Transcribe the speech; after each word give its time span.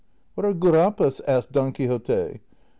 "What 0.33 0.47
are 0.47 0.53
gurapas?" 0.55 1.21
asked 1.27 1.51
Don 1.51 1.73
Quixote. 1.73 2.39